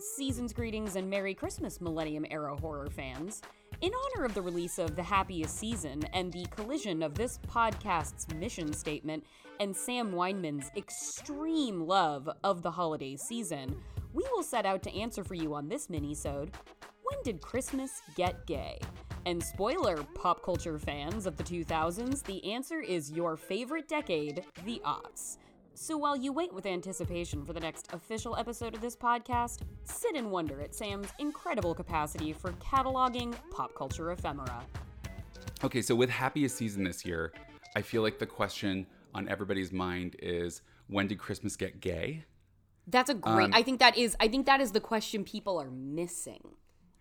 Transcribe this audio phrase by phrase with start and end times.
[0.00, 3.42] Season's greetings and Merry Christmas, Millennium Era horror fans.
[3.82, 8.32] In honor of the release of The Happiest Season and the collision of this podcast's
[8.34, 9.24] mission statement
[9.60, 13.76] and Sam Weinman's extreme love of the holiday season,
[14.14, 16.50] we will set out to answer for you on this mini-sode,
[17.02, 18.78] when did Christmas get gay?
[19.26, 24.80] And spoiler, pop culture fans of the 2000s, the answer is your favorite decade, the
[24.82, 25.36] aughts.
[25.82, 30.14] So while you wait with anticipation for the next official episode of this podcast, sit
[30.14, 34.62] and wonder at Sam's incredible capacity for cataloging pop culture ephemera.
[35.64, 37.32] Okay, so with happiest season this year,
[37.76, 42.26] I feel like the question on everybody's mind is when did Christmas get gay?
[42.86, 43.44] That's a great.
[43.44, 44.14] Um, I think that is.
[44.20, 46.56] I think that is the question people are missing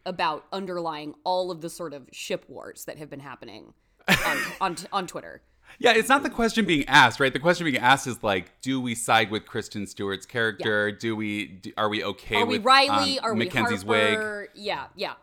[0.06, 3.74] about underlying all of the sort of ship wars that have been happening
[4.08, 5.42] on on, on Twitter.
[5.78, 7.32] Yeah, it's not the question being asked, right?
[7.32, 10.92] The question being asked is like, do we side with Kristen Stewart's character?
[10.92, 11.48] Do we?
[11.48, 13.20] Do, are we okay Are we with Riley?
[13.20, 14.50] um, are Mackenzie's we wig?
[14.56, 15.14] Yeah, yeah.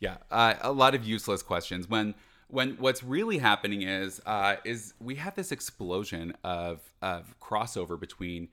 [0.00, 1.88] Yeah, uh, a lot of useless questions.
[1.88, 2.14] When
[2.48, 8.48] when what's really happening is uh, is we have this explosion of of crossover between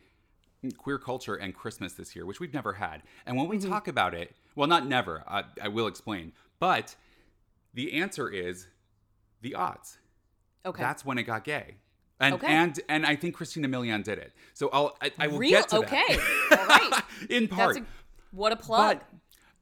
[0.78, 3.02] queer culture and Christmas this year, which we've never had.
[3.26, 3.70] And when we Mm-hmm.
[3.70, 5.24] talk about it, well, not never.
[5.28, 6.96] I, I will explain, but
[7.74, 8.68] the answer is
[9.42, 9.98] the aughts.
[10.66, 10.82] Okay.
[10.82, 11.76] That's when it got gay.
[12.20, 12.48] And Okay.
[12.48, 14.34] and and I think Christina Milian did it.
[14.54, 16.04] So I'll I, I will Real- get to okay.
[16.50, 16.60] that.
[16.60, 17.04] All right.
[17.30, 17.76] In part.
[17.76, 19.00] That's a, what a plug.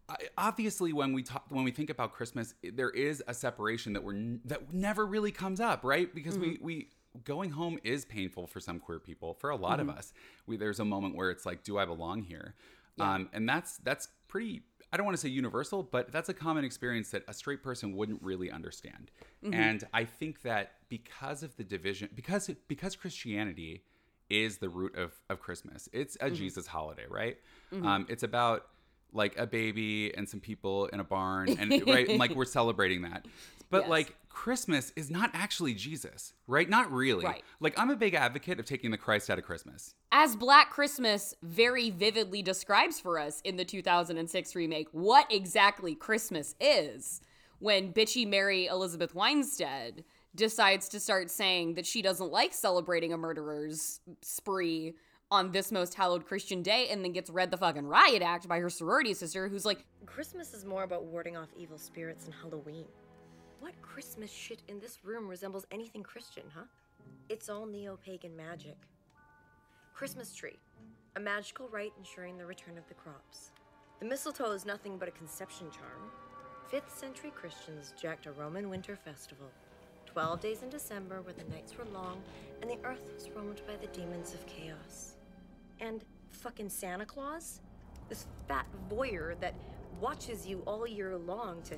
[0.08, 4.04] But obviously, when we talk, when we think about Christmas, there is a separation that
[4.04, 6.14] we're that never really comes up, right?
[6.14, 6.90] Because we we
[7.24, 9.34] going home is painful for some queer people.
[9.34, 10.14] For a lot of us,
[10.46, 12.56] we there's a moment where it's like, do I belong here?
[13.00, 14.62] Um, and that's that's pretty.
[14.92, 17.96] I don't want to say universal, but that's a common experience that a straight person
[17.96, 19.12] wouldn't really understand.
[19.44, 19.54] Mm-hmm.
[19.54, 23.84] And I think that because of the division, because because Christianity
[24.30, 25.90] is the root of, of Christmas.
[25.92, 26.36] It's a mm-hmm.
[26.36, 27.38] Jesus holiday, right?
[27.74, 27.86] Mm-hmm.
[27.86, 28.68] Um, it's about
[29.14, 33.02] like a baby and some people in a barn, and right, and, like we're celebrating
[33.04, 33.26] that.
[33.70, 33.90] But Yes.
[33.90, 36.70] like Christmas is not actually Jesus, right?
[36.70, 37.26] Not really.
[37.26, 37.44] Right.
[37.60, 39.96] Like I'm a big advocate of taking the Christ out of Christmas.
[40.12, 46.56] As Black Christmas very vividly describes for us in the 2006 remake, what exactly Christmas
[46.60, 47.22] is
[47.60, 50.04] when bitchy Mary Elizabeth Winstead
[50.36, 54.96] decides to start saying that she doesn't like celebrating a murderer's spree
[55.32, 58.60] on this most hallowed Christian day and then gets read the fucking riot act by
[58.60, 62.86] her sorority sister who's like, Christmas is more about warding off evil spirits than Halloween.
[63.62, 66.66] What Christmas shit in this room resembles anything Christian, huh?
[67.30, 68.76] It's all neo pagan magic.
[69.94, 70.60] Christmas tree,
[71.16, 73.52] a magical rite ensuring the return of the crops.
[74.00, 76.12] The mistletoe is nothing but a conception charm.
[76.74, 79.48] 5th century Christians jacked a Roman winter festival.
[80.08, 82.22] 12 days in December where the nights were long
[82.62, 85.16] and the earth was roamed by the demons of chaos.
[85.82, 87.60] And fucking Santa Claus?
[88.08, 89.54] This fat voyeur that
[90.00, 91.78] watches you all year long to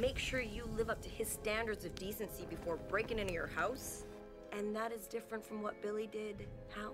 [0.00, 4.04] make sure you live up to his standards of decency before breaking into your house?
[4.52, 6.46] And that is different from what Billy did.
[6.74, 6.92] How?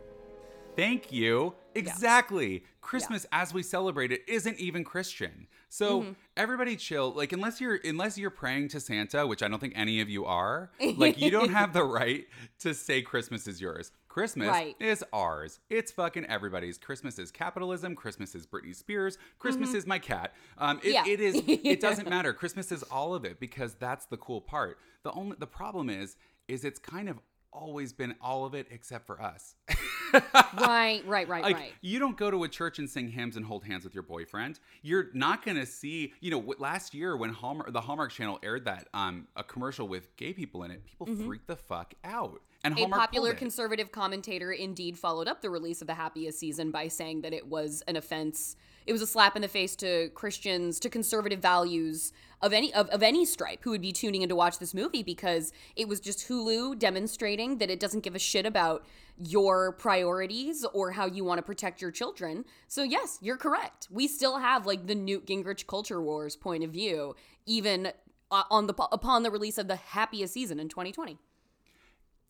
[0.77, 1.55] Thank you.
[1.75, 2.63] Exactly.
[2.81, 5.49] Christmas as we celebrate it isn't even Christian.
[5.69, 6.13] So Mm-hmm.
[6.37, 7.13] everybody chill.
[7.13, 10.25] Like unless you're unless you're praying to Santa, which I don't think any of you
[10.25, 12.27] are, like you don't have the right
[12.61, 13.91] to say Christmas is yours.
[14.09, 14.75] Christmas Right.
[14.81, 15.61] is ours.
[15.71, 16.79] It's fucking everybody's.
[16.79, 17.95] Christmas is capitalism.
[17.95, 19.19] Christmas is Britney Spears.
[19.39, 20.33] Christmas is my cat.
[20.57, 21.05] Um, it, Yeah.
[21.07, 21.37] it is.
[21.47, 22.33] It doesn't matter.
[22.33, 24.79] Christmas is all of it because that's the cool part.
[25.03, 26.17] The only the problem is
[26.49, 27.19] is it's kind of
[27.53, 29.55] always been all of it except for us.
[30.59, 31.73] right, right, right, like right.
[31.83, 34.59] you don't go to a church and sing hymns and hold hands with your boyfriend.
[34.83, 38.89] You're not gonna see, you know, last year when Hallmark, the Hallmark Channel aired that
[38.95, 42.41] um a commercial with gay people in it, people freaked the fuck out.
[42.65, 42.75] And.
[42.75, 46.89] A Hallmark popular conservative commentator indeed followed up the release of the happiest season by
[46.89, 48.57] saying that it was an offense.
[48.87, 52.89] It was a slap in the face to Christians, to conservative values of any of,
[52.89, 56.01] of any stripe who would be tuning in to watch this movie because it was
[56.01, 58.85] just Hulu demonstrating that it doesn't give a shit about
[59.19, 62.45] your priorities or how you want to protect your children.
[62.67, 63.89] So yes, you're correct.
[63.91, 67.15] We still have like the Newt Gingrich culture wars point of view
[67.47, 67.93] even
[68.31, 71.19] uh, on the upon the release of the happiest season in 2020.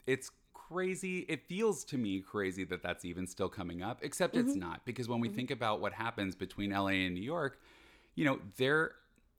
[0.08, 1.20] It's crazy.
[1.28, 4.60] It feels to me crazy that that's even still coming up, except it's Mm-hmm.
[4.60, 7.60] not because when we think about what happens between LA and New York,
[8.14, 8.92] you know, there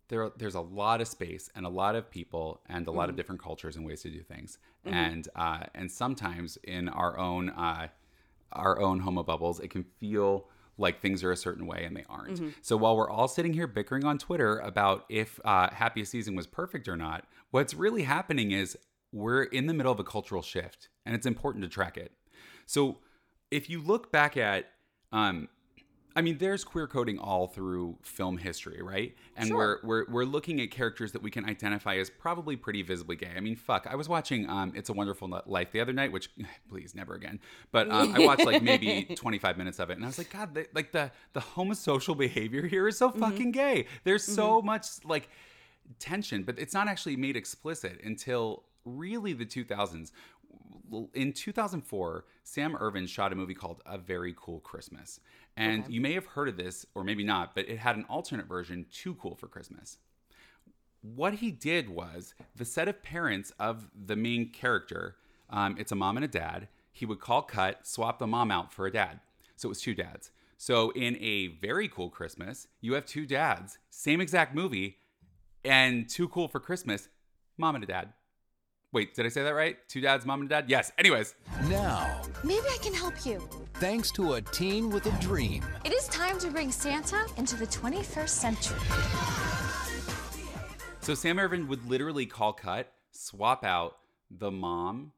[0.10, 2.98] there there's a lot of space and a lot of people and a Mm-hmm.
[2.98, 4.58] lot of different cultures and ways to do things.
[4.86, 7.88] And uh and sometimes in our own uh
[8.54, 12.06] our own homo bubbles, it can feel like things are a certain way and they
[12.10, 12.36] aren't.
[12.36, 12.50] Mm-hmm.
[12.62, 16.48] So while we're all sitting here bickering on Twitter about if uh, Happiest Season was
[16.48, 18.78] perfect or not, what's really happening is
[19.12, 22.12] we're in the middle of a cultural shift and it's important to track it.
[22.66, 22.98] So
[23.52, 24.66] if you look back at
[25.12, 25.50] um,
[26.16, 29.16] I mean, there's queer coding all through film history, right?
[29.38, 29.80] And Sure.
[29.84, 33.32] we're, we're we're looking at characters that we can identify as probably pretty visibly gay.
[33.36, 33.88] I mean, fuck.
[33.90, 36.30] I was watching um, "It's a Wonderful Life" the other night, which
[36.70, 37.40] please never again.
[37.72, 40.58] But um, I watched like maybe 25 minutes of it, and I was like, God,
[40.74, 43.86] like the the homosocial behavior here is so fucking gay.
[44.04, 45.30] There's so much like
[46.00, 48.64] tension, but it's not actually made explicit until
[48.98, 50.12] really the 2000s.
[51.14, 55.20] In 2004, Sam Irvin shot a movie called A Very Cool Christmas.
[55.56, 58.48] And you may have heard of this, or maybe not, but it had an alternate
[58.48, 59.98] version, Too Cool for Christmas.
[61.02, 65.16] What he did was the set of parents of the main character,
[65.50, 68.74] um, it's a mom and a dad, he would call cut, swap the mom out
[68.74, 69.20] for a dad.
[69.56, 70.32] So it was two dads.
[70.58, 74.98] So in a very cool Christmas, you have two dads, same exact movie,
[75.64, 77.08] and too cool for Christmas,
[77.58, 78.14] mom and a dad.
[78.92, 79.78] Wait, did I say that right?
[79.88, 80.66] Two dads, mom and dad?
[80.68, 80.92] Yes.
[80.98, 81.36] Anyways,
[81.68, 83.48] Now, Maybe I can help you.
[83.76, 87.68] thanks to a teen with a dream, It is time to bring Santa into the
[87.68, 88.80] 21st century.
[91.02, 93.98] so Sam Irvin would literally call cut, swap out
[94.32, 95.12] the mom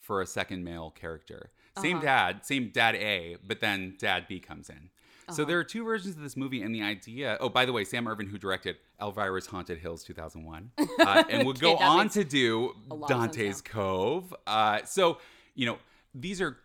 [0.00, 1.50] for a second male character.
[1.78, 2.06] Same uh-huh.
[2.06, 4.88] dad, same dad A, but then dad B comes in.
[5.30, 7.36] So there are two versions of this movie, and the idea.
[7.40, 10.70] Oh, by the way, Sam Irvin, who directed Elvira's Haunted Hills 2001,
[11.00, 13.60] uh, and would go Okay, that on to do a lot of sense Dante's.
[13.62, 14.34] Cove.
[14.46, 15.18] Uh, so
[15.54, 15.78] you know
[16.14, 16.56] these are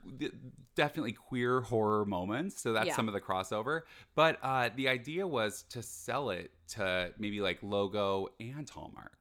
[0.76, 2.62] definitely queer horror moments.
[2.62, 2.96] So that's Yeah.
[2.96, 3.82] some of the crossover.
[4.16, 9.12] But uh, the idea was to sell it to maybe like Logo and Hallmark.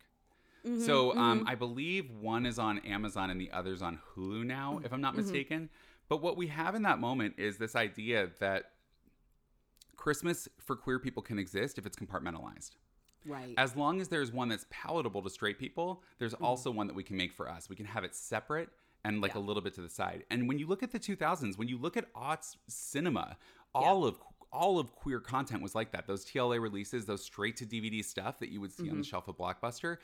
[0.67, 4.81] Mm-hmm, So um, I believe one is on Amazon and the other's on Hulu now,
[4.85, 5.23] if I'm not Mm-hmm.
[5.23, 5.71] mistaken.
[6.09, 8.71] But what we have in that moment is this idea that
[10.03, 12.73] Christmas for queer people can exist if it's compartmentalized.
[13.25, 13.55] Right.
[13.57, 16.45] As long as there's one that's palatable to straight people, there's Mm-hmm.
[16.45, 17.69] also one that we can make for us.
[17.69, 18.69] We can have it separate
[19.05, 19.41] and like Yeah.
[19.41, 20.25] a little bit to the side.
[20.31, 23.37] And when you look at the 2000s, when you look at aughts cinema,
[23.75, 24.19] all of
[24.55, 26.07] all of queer content was like that.
[26.07, 28.99] Those TLA releases, those straight to DVD stuff that you would see on Mm-hmm.
[28.99, 29.97] the shelf of Blockbuster,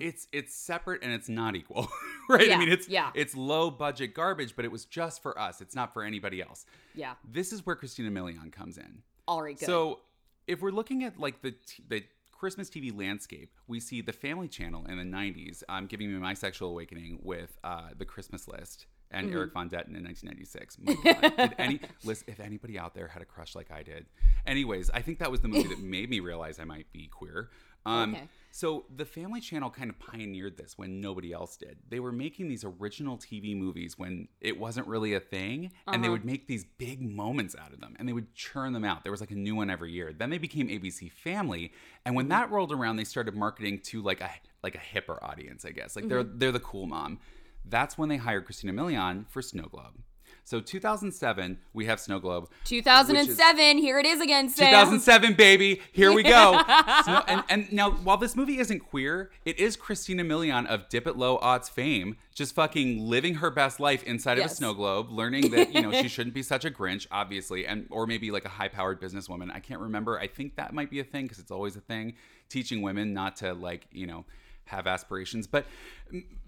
[0.00, 1.88] it's it's separate and it's not equal,
[2.28, 2.48] right?
[2.48, 3.10] Yeah, I mean, it's yeah.
[3.14, 5.60] it's low budget garbage, but it was just for us.
[5.60, 6.66] It's not for anybody else.
[6.96, 7.14] yeah.
[7.26, 9.02] This is where Christina Milian comes in.
[9.28, 9.58] All right.
[9.58, 9.66] Good.
[9.66, 10.00] So,
[10.46, 14.48] if we're looking at like the t- the Christmas TV landscape, we see the Family
[14.48, 18.86] Channel in the '90s um, giving me my sexual awakening with uh, the Christmas List
[19.10, 19.36] and Mm-hmm.
[19.36, 20.76] Erik von Detten in 1996.
[20.76, 24.06] Did any list, if anybody out there had a crush like I did?
[24.46, 27.50] Anyways, I think that was the movie that made me realize I might be queer.
[27.86, 28.28] Um, Okay.
[28.56, 31.76] So the Family Channel kind of pioneered this when nobody else did.
[31.90, 36.06] They were making these original TV movies when it wasn't really a thing, and they
[36.06, 36.12] uh-huh.
[36.12, 39.02] would make these big moments out of them, and they would churn them out.
[39.02, 40.10] There was like a new one every year.
[40.10, 41.70] Then they became ABC Family,
[42.06, 42.30] and when mm-hmm.
[42.30, 44.30] that rolled around, they started marketing to like a
[44.62, 45.94] like a hipper audience, I guess.
[45.94, 46.38] Like they're mm-hmm.
[46.38, 47.18] they're the cool mom.
[47.62, 49.98] That's when they hired Christina Milian for Snow Globe.
[50.46, 52.48] So 2007, we have Snow Globe.
[52.66, 53.78] 2007.
[53.78, 54.68] Here it is again, Sam.
[54.68, 55.80] 2007, baby.
[55.90, 56.62] Here we go.
[57.04, 61.08] So- and, and now, while this movie isn't queer, it is Christina Milian of Dip
[61.08, 65.10] It Low aughts fame, just fucking living her best life inside of a snow globe,
[65.10, 68.44] learning that you know she shouldn't be such a Grinch, obviously, and or maybe like
[68.44, 69.52] a high-powered businesswoman.
[69.52, 70.16] I can't remember.
[70.18, 72.14] I think that might be a thing because it's always a thing,
[72.48, 74.24] teaching women not to like you know
[74.66, 75.46] have aspirations.
[75.46, 75.66] But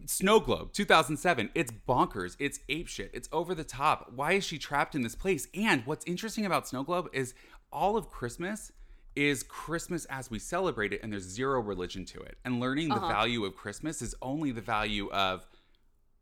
[0.06, 2.36] Snow Globe 2007, it's bonkers.
[2.38, 3.10] It's ape shit.
[3.12, 4.12] It's over the top.
[4.14, 5.48] Why is she trapped in this place?
[5.54, 7.34] And what's interesting about Snow Globe is
[7.72, 8.72] all of Christmas
[9.16, 12.38] is Christmas as we celebrate it, and there's zero religion to it.
[12.44, 13.00] And learning Uh-huh.
[13.00, 15.44] the value of Christmas is only the value of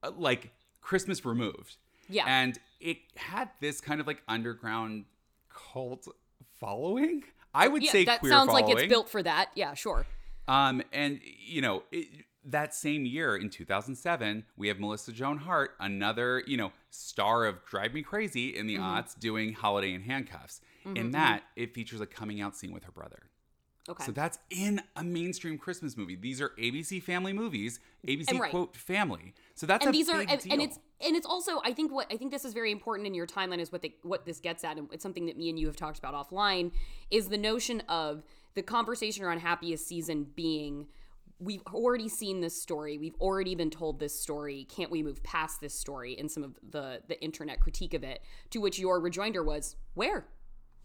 [0.03, 1.77] uh, like Christmas removed.
[2.09, 2.25] Yeah.
[2.27, 5.05] And it had this kind of like underground
[5.51, 6.09] cult
[6.59, 7.25] following.
[7.55, 9.51] I would Yeah, say that sounds like it's built for that.
[9.55, 10.07] Yeah, sure.
[10.49, 15.73] Um, and you know, it, that same year in 2007, we have Melissa Joan Hart,
[15.81, 18.85] another you know star of Drive Me Crazy in the Mm-hmm.
[18.85, 20.61] aughts, doing Holiday in Handcuffs.
[20.95, 23.25] In that, it features a coming out scene with her brother.
[23.89, 24.05] Okay.
[24.05, 26.17] So that's in a mainstream Christmas movie.
[26.17, 27.79] These are ABC family movies.
[28.07, 28.51] ABC right.
[28.51, 29.35] quote family.
[29.55, 30.53] So that's and a these are big and, deal.
[30.53, 33.15] and it's and it's also I think what I think this is very important in
[33.15, 35.59] your timeline is what they, what this gets at and it's something that me and
[35.59, 36.73] you have talked about offline
[37.11, 38.25] is the notion of
[38.57, 40.87] the conversation around happiest season being
[41.39, 45.61] we've already seen this story we've already been told this story can't we move past
[45.61, 48.21] this story and some of the the internet critique of it
[48.51, 50.27] to which your rejoinder was where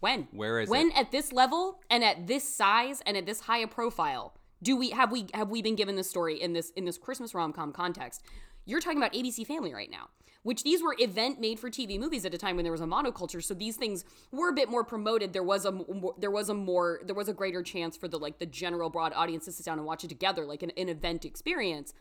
[0.00, 0.70] when Where is it?
[0.70, 0.98] when it?
[0.98, 4.90] at this level and at this size and at this high a profile do we
[4.90, 8.22] have we have we been given this story in this in this christmas rom-com context
[8.66, 10.08] you're talking about abc family right now
[10.42, 12.86] which these were event made for tv movies at a time when there was a
[12.86, 13.42] monoculture.
[13.42, 15.32] So these things were a bit more promoted.
[15.32, 15.72] There was a
[16.18, 19.12] there was a more there was a greater chance for the like the general broad
[19.14, 21.94] audience to sit down and watch it together like an, an event experience.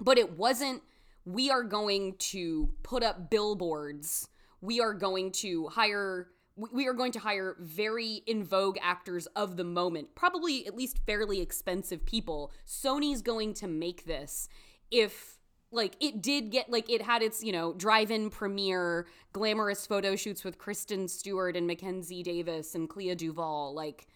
[0.00, 0.82] But it wasn't
[1.24, 4.28] we are going to put up billboards.
[4.60, 9.56] We are going to hire we are going to hire very in vogue actors of
[9.56, 12.52] the moment, probably at least fairly expensive people.
[12.66, 14.48] Sony's going to make this
[14.90, 15.39] if
[15.72, 20.44] like it did get like it had its you know drive-in premiere glamorous photo shoots
[20.44, 23.74] with kristen stewart and mackenzie davis and clea duvall.
[23.74, 24.06] Like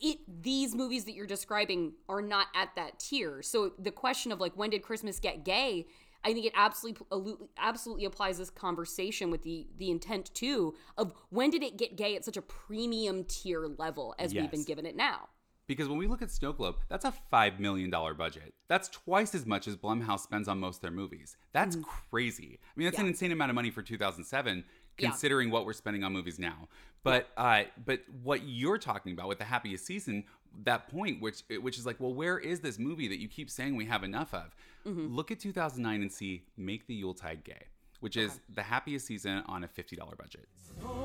[0.00, 3.42] it these movies that you're describing are not at that tier.
[3.42, 5.86] So the question of like when did christmas get gay?
[6.24, 11.50] I think it absolutely absolutely applies this conversation with the the intent too of when
[11.50, 14.94] did it get gay at such a premium tier level as we've been given it
[14.94, 15.28] now
[15.68, 18.52] Because when we look at Snow Globe, that's a $5 million budget.
[18.68, 21.36] That's twice as much as Blumhouse spends on most of their movies.
[21.52, 21.76] That's
[22.10, 22.58] crazy.
[22.64, 23.10] I mean, that's an Mm-hmm.
[23.10, 24.64] Insane amount of money for 2007,
[24.98, 25.08] Yeah.
[25.08, 26.68] considering what we're spending on movies now.
[27.04, 30.24] But uh, but what you're talking about with the happiest season,
[30.64, 33.74] that point, which which is like, well, where is this movie that you keep saying
[33.76, 34.54] we have enough of?
[34.86, 35.14] Mm-hmm.
[35.14, 37.66] Look at 2009 and see Make the Yuletide Gay,
[38.00, 40.48] which is the happiest season on a $50 budget.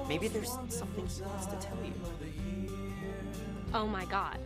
[0.07, 1.93] Maybe there's something he wants to tell you.
[3.73, 4.39] Oh my god.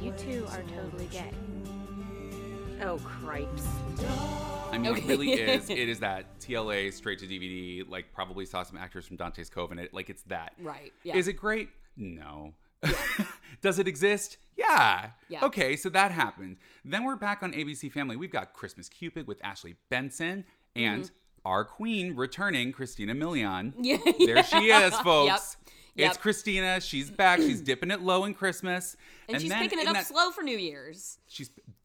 [0.00, 1.30] You two are totally gay.
[2.82, 3.66] Oh, cripes.
[4.72, 5.02] I mean, Okay.
[5.02, 5.70] it really is.
[5.70, 7.88] It is that TLA straight to DVD.
[7.88, 9.94] Like, probably saw some actors from Dante's Cove in it.
[9.94, 10.54] Like, it's that.
[10.60, 11.16] Right, yeah.
[11.16, 11.68] Is it great?
[11.96, 12.54] No.
[13.62, 14.38] Does it exist?
[14.56, 15.10] Yeah.
[15.28, 15.44] Yeah.
[15.44, 16.56] Okay, so that happened.
[16.84, 18.16] Then we're back on ABC Family.
[18.16, 21.48] We've got Christmas Cupid with Ashley Benson and mm-hmm.
[21.48, 23.74] our queen returning, Christina Milian.
[23.80, 23.98] Yeah.
[24.18, 25.56] There she is, folks.
[25.66, 25.74] Yep.
[25.96, 26.80] It's Christina.
[26.80, 27.38] She's back.
[27.40, 28.96] She's dipping it low in Christmas.
[29.28, 31.50] and, she's then picking it up that- slow for new year's She's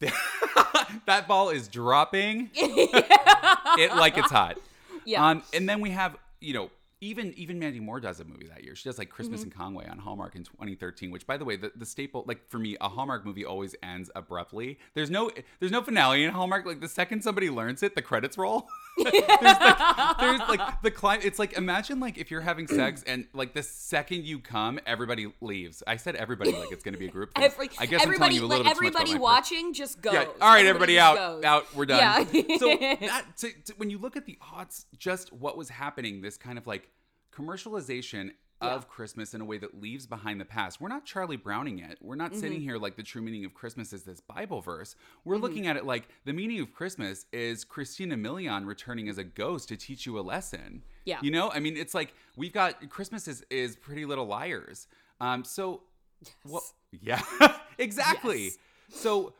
[1.06, 4.58] that ball is dropping it like it's hot.
[5.04, 5.26] Yeah.
[5.26, 8.64] Um, and then we have you know even even Mandy Moore does a movie that
[8.64, 8.74] year.
[8.74, 9.50] She does like Christmas Mm-hmm.
[9.52, 11.10] in Conway on Hallmark in 2013.
[11.10, 14.10] Which by the way, the, the staple like for me, a Hallmark movie always ends
[14.16, 14.78] abruptly.
[14.94, 16.66] There's no there's no finale in Hallmark.
[16.66, 18.68] Like the second somebody learns it, the credits roll.
[19.04, 21.20] there's like there's like the climb.
[21.22, 25.32] It's like imagine like if you're having sex and like the second you come, everybody
[25.40, 25.82] leaves.
[25.86, 27.34] I said everybody like it's gonna be a group.
[27.34, 27.44] Thing.
[27.44, 29.22] Every, I guess I'm telling everybody, you a little like bit too much about everybody
[29.22, 30.14] watching just goes.
[30.14, 30.24] yeah.
[30.40, 31.16] All right, everybody, just out.
[31.16, 31.44] goes.
[31.44, 31.74] Out.
[31.76, 32.28] We're done.
[32.32, 32.56] Yeah.
[32.58, 32.76] so
[33.06, 36.58] that to, to- when you look at the aughts, just what was happening, this kind
[36.58, 36.88] of like
[37.34, 40.80] commercialization of Christmas in a way that leaves behind the past.
[40.80, 41.98] We're not Charlie Browning it.
[42.00, 42.40] We're not Mm-hmm.
[42.40, 44.96] sitting here like the true meaning of Christmas is this Bible verse.
[45.24, 45.42] We're Mm-hmm.
[45.44, 49.68] looking at it like the meaning of Christmas is Christina Milian returning as a ghost
[49.68, 50.82] to teach you a lesson.
[51.04, 51.18] Yeah.
[51.22, 54.88] You know, I mean, it's like we've got Christmas is is Pretty Little Liars.
[55.20, 55.82] Um, so
[56.42, 56.64] what?
[56.90, 57.22] Yeah,
[57.78, 58.44] exactly.
[58.44, 58.58] Yes.
[58.90, 59.34] So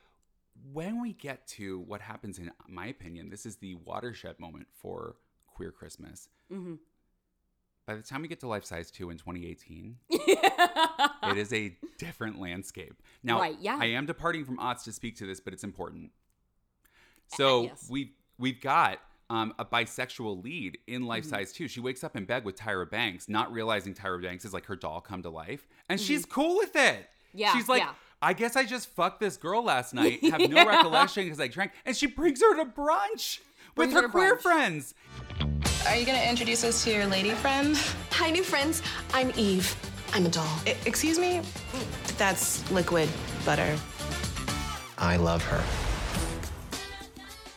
[0.72, 5.16] when we get to what happens, in my opinion, this is the watershed moment for
[5.54, 6.28] queer Christmas.
[6.52, 6.74] Mm-hmm.
[7.88, 12.38] By the time we get to Life Size 2 in 2018, it is a different
[12.38, 13.02] landscape.
[13.22, 13.78] Now, Right, yeah.
[13.80, 16.10] I am departing from aughts to speak to this, but it's important.
[17.28, 17.88] So yes.
[17.90, 18.98] we've we've got
[19.30, 21.30] um, a bisexual lead in Life Mm-hmm.
[21.30, 21.66] Size 2.
[21.66, 24.76] She wakes up in bed with Tyra Banks, not realizing Tyra Banks is like her
[24.76, 26.78] doll come to life, and she's cool with it.
[27.00, 27.38] Mm-hmm.
[27.38, 27.80] Yeah, she's like.
[27.80, 27.94] yeah.
[28.20, 30.22] I guess I just fucked this girl last night.
[30.24, 33.38] Have no recollection because I drank, and she brings her to brunch
[33.76, 34.40] with her her queer brunch.
[34.40, 34.94] friends.
[35.88, 37.74] Are you gonna introduce us to your lady friend?
[38.10, 38.82] Hi, new friends.
[39.14, 39.74] I'm Eve.
[40.12, 40.44] I'm a doll.
[40.66, 41.40] I- excuse me?
[42.18, 43.08] That's liquid
[43.46, 43.74] butter.
[44.98, 45.87] I love her.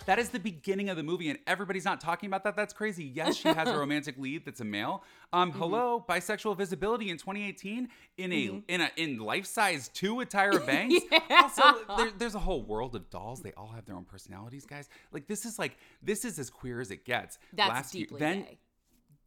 [0.07, 2.55] That is the beginning of the movie, and everybody's not talking about that.
[2.55, 3.03] That's crazy.
[3.05, 5.03] Yes, she has a romantic lead that's a male.
[5.31, 10.29] Um, hello, bisexual visibility in 2018 in a in a in life size two with
[10.29, 10.95] Tyra Banks.
[11.29, 11.61] Also,
[11.97, 13.41] there, there's a whole world of dolls.
[13.41, 14.89] They all have their own personalities, guys.
[15.11, 17.37] Like this is like this is as queer as it gets.
[17.53, 18.59] That's Last year- deeply then gay.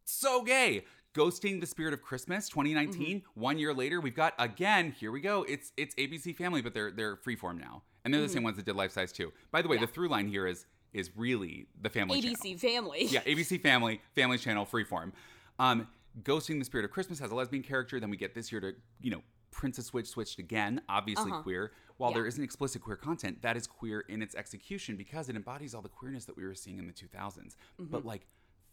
[0.04, 0.85] so gay.
[1.14, 3.19] Ghosting the Spirit of Christmas 2019.
[3.21, 3.40] Mm-hmm.
[3.40, 4.90] One year later, we've got again.
[4.99, 5.45] Here we go.
[5.49, 8.34] It's it's ABC Family, but they're they're freeform now, and they're the Mm-hmm.
[8.34, 9.32] same ones that did Life Size too.
[9.50, 12.37] By the way, the through line here is is really the Family Channel.
[12.37, 13.04] ABC Family.
[13.06, 15.12] Yeah, ABC Family, Family Channel, Freeform.
[15.58, 15.88] Um,
[16.23, 17.99] Ghosting the Spirit of Christmas has a lesbian character.
[17.99, 21.73] Then we get this year to you know Princess Switch switched again, obviously queer.
[21.96, 22.18] While Uh-huh.
[22.18, 22.23] Yeah.
[22.23, 25.82] there isn't explicit queer content, that is queer in its execution because it embodies all
[25.82, 27.84] the queerness that we were seeing in the 2000s, Mm-hmm.
[27.87, 28.26] but like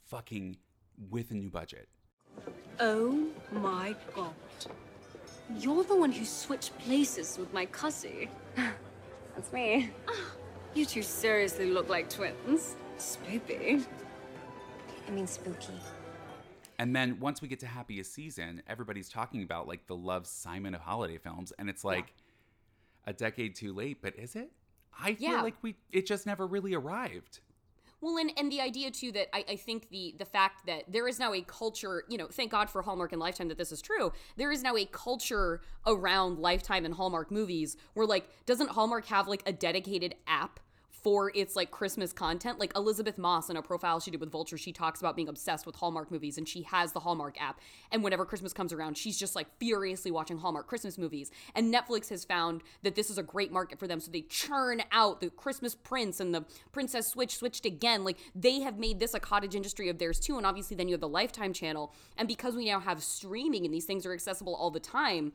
[0.05, 0.57] fucking
[1.09, 1.87] with a new budget.
[2.79, 4.33] Oh my god.
[5.57, 8.29] You're the one who switched places with my cussy.
[9.41, 9.89] That's me.
[10.73, 12.77] You two seriously look like twins.
[12.97, 13.85] Spoopy.
[15.05, 15.73] I mean, spooky.
[16.79, 20.73] And then once we get to happiest season, everybody's talking about like the Love Simon
[20.73, 22.13] of holiday films, and it's like
[23.05, 23.97] a decade too late.
[24.01, 24.53] But is it?
[24.97, 25.41] I feel Yeah.
[25.41, 27.41] like we it just never really arrived.
[28.01, 31.07] Well, and, and the idea too that I, I think the the fact that there
[31.07, 33.81] is now a culture, you know, thank God for Hallmark and Lifetime that this is
[33.81, 34.11] true.
[34.37, 39.27] There is now a culture around Lifetime and Hallmark movies where like doesn't Hallmark have
[39.27, 40.59] like a dedicated app
[41.03, 42.59] for its like Christmas content.
[42.59, 45.65] Like Elisabeth Moss in a profile she did with Vulture, she talks about being obsessed
[45.65, 47.59] with Hallmark movies and she has the Hallmark app.
[47.91, 51.31] And whenever Christmas comes around, she's just like furiously watching Hallmark Christmas movies.
[51.55, 53.99] And Netflix has found that this is a great market for them.
[53.99, 58.03] So they churn out the Christmas Prince and the Princess Switch switched again.
[58.03, 60.37] Like they have made this a cottage industry of theirs too.
[60.37, 61.93] And obviously then you have the Lifetime channel.
[62.17, 65.33] And because we now have streaming and these things are accessible all the time,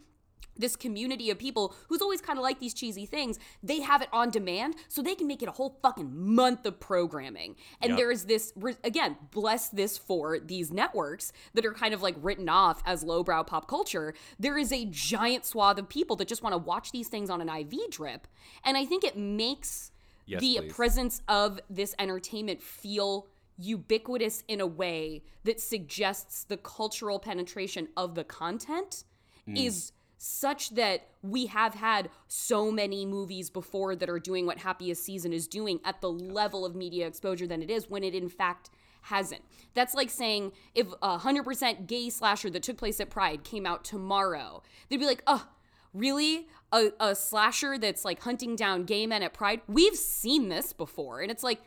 [0.58, 4.08] this community of people who's always kind of like these cheesy things, they have it
[4.12, 7.56] on demand so they can make it a whole fucking month of programming.
[7.80, 7.98] And Yep.
[7.98, 8.52] there is this,
[8.84, 13.42] again, bless this for these networks that are kind of like written off as lowbrow
[13.44, 14.14] pop culture.
[14.38, 17.40] There is a giant swath of people that just want to watch these things on
[17.40, 18.26] an IV drip.
[18.64, 19.92] And I think it makes
[20.28, 20.72] Yes, the please.
[20.72, 23.28] presence of this entertainment feel
[23.58, 29.04] ubiquitous in a way that suggests the cultural penetration of the content
[29.48, 29.56] mm.
[29.56, 35.04] is such that we have had so many movies before that are doing what Happiest
[35.04, 38.28] Season is doing at the level of media exposure than it is when it in
[38.28, 38.70] fact
[39.02, 39.42] hasn't.
[39.74, 43.84] That's like saying if a 100% gay slasher that took place at Pride came out
[43.84, 45.46] tomorrow, they'd be like, oh,
[45.94, 46.48] really?
[46.72, 49.60] A, a slasher that's like hunting down gay men at Pride?
[49.68, 51.20] We've seen this before.
[51.20, 51.60] And it's like,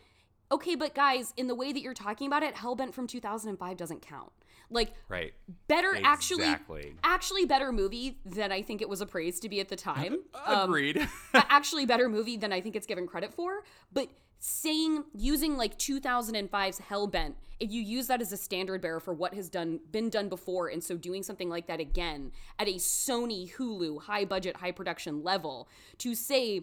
[0.52, 4.02] okay, but guys, in the way that you're talking about it, Hellbent from 2005 doesn't
[4.02, 4.32] count.
[4.70, 5.34] Like, Right.
[5.68, 6.04] better Exactly.
[6.46, 10.20] actually actually better movie than I think it was appraised to be at the time.
[10.46, 10.98] Um, Agreed.
[10.98, 13.64] a- actually better movie than I think it's given credit for.
[13.92, 14.10] But
[14.40, 19.34] saying using like 2005's Hellbent, if you use that as a standard bearer for what
[19.34, 23.52] has done been done before, and so doing something like that again at a Sony
[23.56, 26.62] Hulu high budget high production level, to say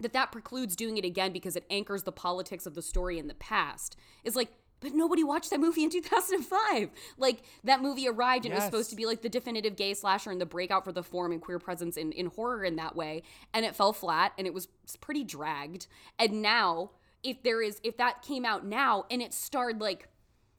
[0.00, 3.26] that that precludes doing it again because it anchors the politics of the story in
[3.28, 4.48] the past is like
[4.80, 8.90] but nobody watched that movie in 2005 like that movie arrived and it was supposed
[8.90, 11.58] to be like the definitive gay slasher and the breakout for the form and queer
[11.58, 13.22] presence in, in horror in that way.
[13.52, 14.68] And it fell flat and it was
[15.00, 15.86] pretty dragged.
[16.18, 16.90] And now
[17.22, 20.08] if there is if that came out now and it starred like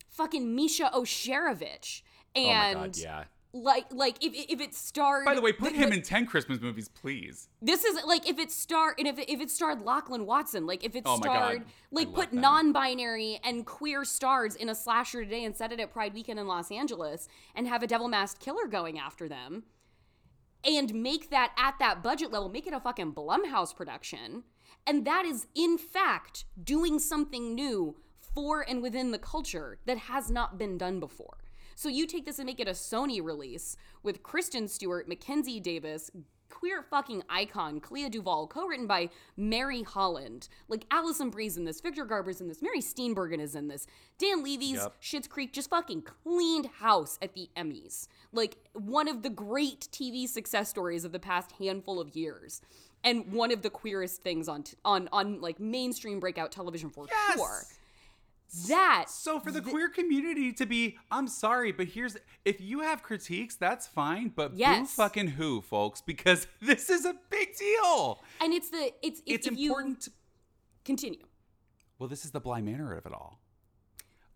[0.10, 2.02] fucking misha osherovich
[2.36, 3.24] oh and my god, yeah.
[3.54, 6.62] Like like if, if it starred By the way, put the- him in 10 Christmas
[6.62, 7.50] movies, please.
[7.62, 10.84] this is like if it starred and if it, if it starred Lachlan Watson, like
[10.86, 12.42] if it Oh starred like put them.
[12.42, 16.48] non-binary and queer stars in a slasher today and set it at Pride Weekend in
[16.48, 19.64] Los Angeles and have a devil masked killer going after them
[20.64, 24.44] and make that at that budget level, make it a fucking Blumhouse production.
[24.88, 30.32] And that is in fact doing something new for and within the culture that has
[30.32, 31.40] not been done before.
[31.76, 36.12] So you take this and make it a Sony release with Kristen Stewart, Mackenzie Davis,
[36.50, 40.48] queer fucking icon Clea Duvall, co-written by Mary Holland.
[40.68, 44.44] Like Alison Brie's in this, Victor Garber's in this, Mary Steenburgen is in this, Dan
[44.44, 44.96] Levy's Yep.
[45.02, 48.08] Schitt's Creek just fucking cleaned house at the Emmys.
[48.34, 52.62] Like one of the great TV success stories of the past handful of years.
[53.04, 57.08] And one of the queerest things on t- on on like mainstream breakout television for
[57.10, 57.36] Yes!
[57.36, 57.62] sure.
[58.68, 63.02] That So for the queer community to be, I'm sorry, but here's if you have
[63.02, 64.94] critiques, that's fine, but boo Yes.
[64.94, 68.22] fucking who, folks, because this is a big deal.
[68.42, 70.02] and it's the it's It's important.
[70.02, 70.12] to-
[70.84, 71.26] continue.
[72.00, 73.40] well, this is the Bly Manor of it all.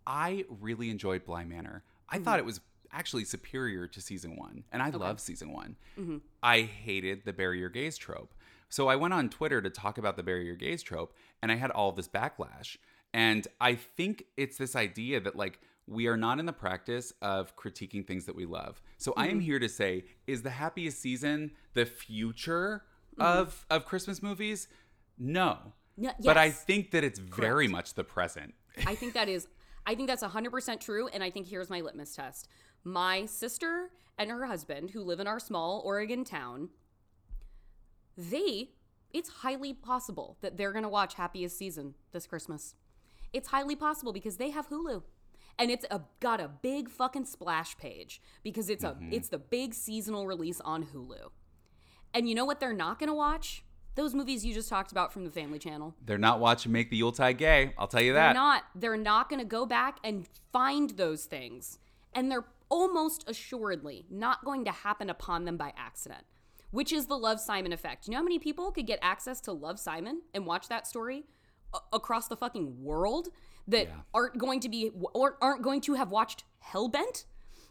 [0.07, 2.23] I really enjoyed Bly Manor I mm-hmm.
[2.23, 5.75] thought it was actually superior to season one, and I love season one.
[5.99, 6.17] Mm-hmm.
[6.41, 8.33] I hated the bury your gays trope.
[8.69, 11.55] So I went on Twitter to talk about the bury your gays trope, and I
[11.55, 12.77] had all this backlash.
[13.15, 17.55] And I think it's this idea that like we are not in the practice of
[17.55, 18.81] critiquing things that we love.
[18.97, 19.39] So I am mm-hmm.
[19.39, 22.83] here to say, is the happiest season the future
[23.17, 23.21] mm-hmm.
[23.21, 24.67] of of Christmas movies?
[25.17, 25.59] No.
[25.95, 28.53] No- But I think that it's very much the present.
[28.85, 29.47] I think that is
[29.85, 32.49] I think that's 100% true and I think here's my litmus test.
[32.83, 36.67] My sister and her husband who live in our small Oregon town,
[38.17, 38.71] they
[39.13, 42.75] it's highly possible that they're going to watch Happiest Season this Christmas.
[43.35, 45.03] It's highly possible because they have Hulu.
[45.59, 49.11] And it's a, got a big fucking splash page because it's a mm-hmm.
[49.11, 51.29] it's the big seasonal release on Hulu.
[52.13, 53.63] And you know what they're not going to watch?
[53.95, 55.95] Those movies you just talked about from the Family Channel.
[56.05, 57.73] They're not watching Make the Yuletide Gay.
[57.77, 58.35] I'll tell you They're that.
[58.35, 58.63] not.
[58.73, 61.79] They're not going to go back and find those things.
[62.13, 66.25] And they're almost assuredly not going to happen upon them by accident,
[66.71, 68.07] which is the Love Simon effect.
[68.07, 71.25] You know how many people could get access to Love Simon and watch that story
[71.93, 73.27] across the fucking world
[73.67, 77.25] that aren't going to be or aren't going to have watched Hellbent,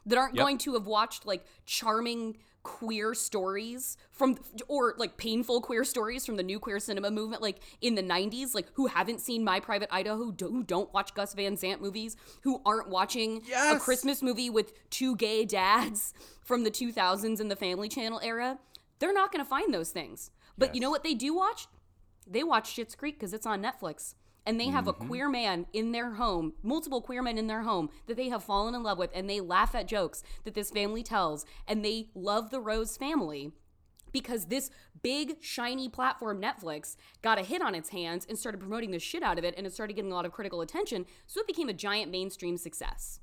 [0.07, 0.43] that aren't Yep.
[0.45, 4.39] going to have watched like charming queer stories from
[4.69, 8.55] or like painful queer stories from the new queer cinema movement like in the 90s
[8.55, 11.83] like who haven't seen my private idaho who do- who don't watch gus van sant
[11.83, 17.49] movies who aren't watching a christmas movie with two gay dads from the 2000s in
[17.49, 18.59] the family channel era.
[18.99, 20.31] They're not going to find those things.
[20.57, 21.67] But you know what they do watch
[22.27, 24.15] they watch Schitt's Creek because it's on Netflix.
[24.47, 25.07] And they have a mm-hmm.
[25.07, 28.75] queer man in their home, multiple queer men in their home that they have fallen
[28.75, 32.51] in love with, and they laugh at jokes that this family tells, and they love
[32.51, 33.53] the Rose family
[34.15, 34.71] because this
[35.03, 39.23] big shiny platform Netflix got a hit on its hands and started promoting the shit
[39.23, 41.69] out of it and it started getting a lot of critical attention so it became
[41.69, 43.19] a giant mainstream success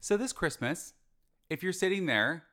[0.00, 0.94] So this Christmas,
[1.50, 2.44] if you're sitting there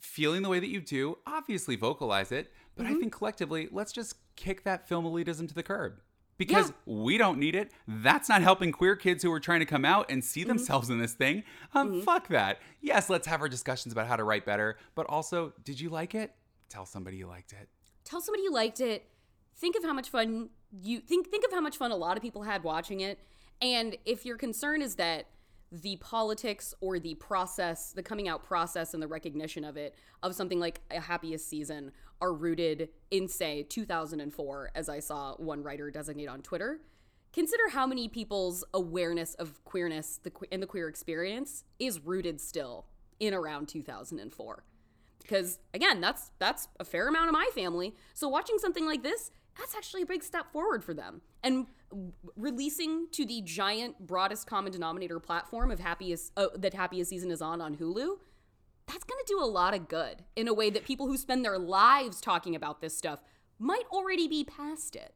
[0.00, 2.52] feeling the way that you do, obviously vocalize it.
[2.76, 2.96] But Mm-hmm.
[2.96, 6.00] I think collectively, let's just kick that film elitism to the curb.
[6.36, 6.74] Because Yeah.
[7.04, 7.70] we don't need it.
[7.86, 10.48] That's not helping queer kids who are trying to come out and see Mm-hmm.
[10.48, 11.44] themselves in this thing.
[11.74, 12.58] Um, Fuck that.
[12.80, 14.76] Yes, let's have our discussions about how to write better.
[14.96, 16.32] But also, did you like it?
[16.68, 17.68] Tell somebody you liked it.
[18.04, 19.08] tell somebody you liked it
[19.56, 20.48] think of how much fun
[20.82, 23.18] you think think of how much fun a lot of people had watching it
[23.62, 25.26] and if your concern is that
[25.82, 30.32] the politics or the process the coming out process and the recognition of it of
[30.32, 35.90] something like a happiest season are rooted in say 2004 as i saw one writer
[35.90, 36.80] designate on twitter.
[37.32, 40.20] Consider how many people's awareness of queerness
[40.52, 42.86] and the queer experience is rooted still
[43.18, 44.64] in around 2004
[45.20, 47.96] because again that's that's a fair amount of my family.
[48.12, 51.22] So watching something like this that's actually a big step forward for them.
[51.42, 51.66] And
[52.36, 57.42] releasing to the giant broadest common denominator platform of happiest uh, that happiest season is
[57.42, 58.16] on on hulu
[58.86, 61.44] that's going to do a lot of good in a way that people who spend
[61.44, 63.20] their lives talking about this stuff
[63.58, 65.14] might already be past it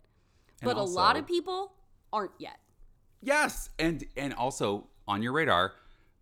[0.60, 1.74] And but a lot of people
[2.12, 2.58] aren't yet
[3.20, 5.72] Yes, and and also on your radar,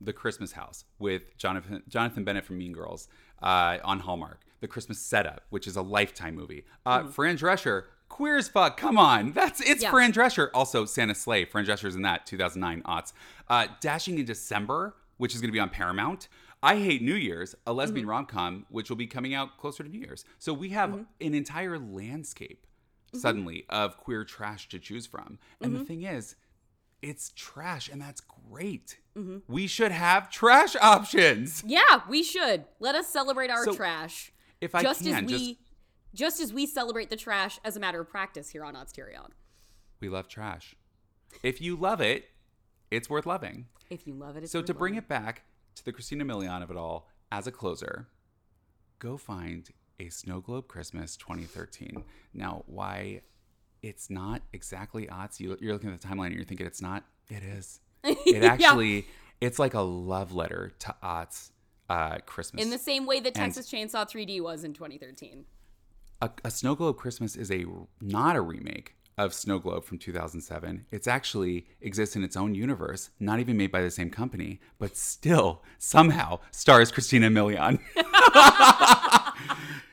[0.00, 3.08] the Christmas House with Jonathan Jonathan Bennett from Mean Girls
[3.42, 4.40] uh, on Hallmark.
[4.60, 6.64] The Christmas Setup, which is a Lifetime movie.
[6.86, 8.76] Uh, Fran Drescher, queer as fuck.
[8.76, 9.90] Come on, that's it's Yeah.
[9.90, 10.48] Fran Drescher.
[10.54, 11.44] Also Santa's Slay.
[11.44, 13.12] Fran Drescher's in that 2009 aughts.
[13.48, 16.28] Uh, Dashing in December, which is going to be on Paramount.
[16.62, 18.10] I Hate New Year's, a lesbian mm-hmm.
[18.10, 20.24] rom com, which will be coming out closer to New Year's.
[20.38, 21.02] So we have mm-hmm.
[21.20, 22.66] an entire landscape
[23.08, 23.18] mm-hmm.
[23.18, 25.38] suddenly of queer trash to choose from.
[25.60, 26.34] And the thing is,
[27.02, 28.98] it's trash and that's great.
[29.48, 31.62] We should have trash options.
[31.66, 35.32] yeah we should let us celebrate our So, trash if I just can, as we
[35.32, 35.60] just-
[36.14, 39.30] just as we celebrate the trash as a matter of practice here on Odsterion.
[40.00, 40.74] We love trash.
[41.42, 42.26] If you love it,
[42.90, 43.66] it's worth loving.
[43.90, 45.04] If you love it, it's so to bring loving.
[45.04, 45.42] it back
[45.76, 48.08] to the Christina Milian of it all, as a closer,
[48.98, 49.68] go find
[50.00, 52.04] a Snow Globe Christmas 2013.
[52.34, 53.22] Now, why
[53.82, 55.40] it's not exactly aughts?
[55.40, 57.04] You, you're looking at the timeline and you're thinking it's not.
[57.30, 57.80] It is.
[58.04, 58.52] It Yeah.
[58.52, 59.06] actually,
[59.40, 61.50] it's like a love letter to Ott's
[61.90, 62.62] uh, Christmas.
[62.64, 65.44] in the same way that And- Texas Chainsaw 3D was in 2013.
[66.20, 67.64] A, a Snow Globe Christmas is a
[68.00, 70.86] not a remake of Snow Globe from 2007.
[70.90, 74.96] It's actually exists in its own universe, not even made by the same company, but
[74.96, 77.80] still somehow stars Christina Milian.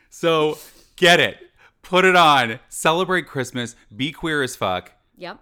[0.09, 0.57] so
[0.97, 1.37] get it,
[1.81, 4.91] put it on, celebrate Christmas, be queer as fuck.
[5.15, 5.39] Yep.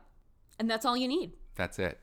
[0.59, 1.33] And that's all you need.
[1.55, 1.99] That's it.